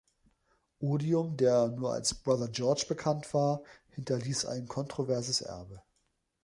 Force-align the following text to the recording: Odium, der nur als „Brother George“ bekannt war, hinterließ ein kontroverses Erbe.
Odium, 0.81 1.37
der 1.37 1.67
nur 1.67 1.93
als 1.93 2.15
„Brother 2.15 2.47
George“ 2.47 2.85
bekannt 2.89 3.31
war, 3.35 3.61
hinterließ 3.89 4.47
ein 4.47 4.67
kontroverses 4.67 5.41
Erbe. 5.41 5.83